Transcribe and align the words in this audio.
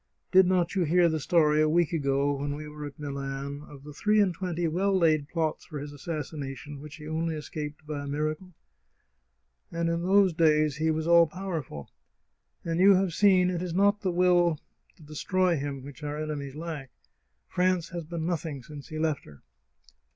Did 0.31 0.47
not 0.47 0.69
yt)u 0.69 0.83
hear 0.87 1.09
the 1.09 1.19
story, 1.19 1.61
a 1.61 1.69
week 1.69 1.93
ago, 1.93 2.35
when 2.37 2.55
we 2.55 2.67
were 2.67 2.87
at 2.87 2.97
Milan, 2.97 3.61
of 3.69 3.83
the 3.83 3.93
three 3.93 4.19
and 4.19 4.33
twenty 4.33 4.67
well 4.67 4.97
laid 4.97 5.27
plots 5.29 5.63
for 5.65 5.77
his 5.77 5.93
assas 5.93 6.33
sination 6.33 6.79
which 6.79 6.95
he 6.95 7.07
only 7.07 7.35
escaped 7.35 7.85
by 7.85 8.05
a 8.05 8.07
miracle? 8.07 8.55
And 9.71 9.89
in 9.89 10.01
those 10.01 10.33
days 10.33 10.77
he 10.77 10.89
was 10.89 11.05
all 11.05 11.27
powerful! 11.27 11.91
And 12.65 12.79
you 12.79 12.95
have 12.95 13.13
seen 13.13 13.51
it 13.51 13.61
is 13.61 13.75
not 13.75 14.01
the 14.01 14.09
will 14.11 14.57
to 14.97 15.03
destroy 15.03 15.55
him 15.55 15.83
which 15.83 16.01
our 16.01 16.17
enemies 16.17 16.55
lack. 16.55 16.89
France 17.47 17.89
has 17.89 18.03
been 18.03 18.25
nothing 18.25 18.63
since 18.63 18.87
he 18.87 18.97
left 18.97 19.25
her 19.25 19.43